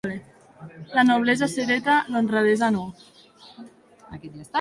[0.99, 2.87] La noblesa s'hereta, l'honradesa, no.